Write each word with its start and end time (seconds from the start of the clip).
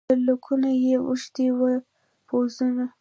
تر 0.09 0.17
لکونو 0.27 0.69
یې 0.85 0.95
اوښتي 1.07 1.47
وه 1.57 1.73
پوځونه 2.27 2.85